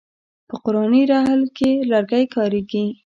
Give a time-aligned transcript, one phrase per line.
[0.47, 2.85] په قرآني رحل کې لرګی کاریږي.